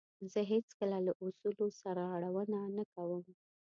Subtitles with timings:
[0.31, 3.23] زه هیڅکله له اصولو سرغړونه نه کوم.